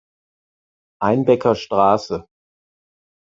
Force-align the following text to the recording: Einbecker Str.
Einbecker 0.99 1.53
Str. 1.53 2.25